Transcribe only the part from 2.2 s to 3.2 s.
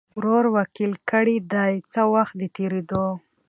د تېریدو